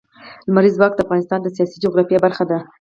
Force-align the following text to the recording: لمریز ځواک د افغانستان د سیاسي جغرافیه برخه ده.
لمریز 0.47 0.73
ځواک 0.77 0.91
د 0.95 0.99
افغانستان 1.05 1.39
د 1.41 1.47
سیاسي 1.55 1.77
جغرافیه 1.83 2.19
برخه 2.25 2.43
ده. 2.49 2.57